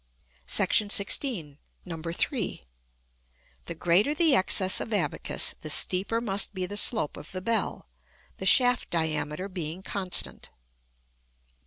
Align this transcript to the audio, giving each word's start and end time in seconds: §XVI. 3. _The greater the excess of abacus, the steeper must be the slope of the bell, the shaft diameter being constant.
§XVI. 1.85 2.15
3. 2.15 2.63
_The 3.67 3.77
greater 3.77 4.13
the 4.15 4.33
excess 4.33 4.81
of 4.81 4.91
abacus, 4.95 5.53
the 5.61 5.69
steeper 5.69 6.19
must 6.19 6.55
be 6.55 6.65
the 6.65 6.75
slope 6.75 7.17
of 7.17 7.31
the 7.31 7.39
bell, 7.39 7.87
the 8.37 8.47
shaft 8.47 8.89
diameter 8.89 9.47
being 9.47 9.83
constant. 9.83 10.49